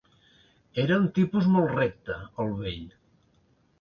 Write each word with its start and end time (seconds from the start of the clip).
Era 0.83 0.97
un 1.01 1.05
tipus 1.19 1.49
molt 1.57 1.71
recte, 1.75 2.17
el 2.45 2.53
vell. 2.63 2.89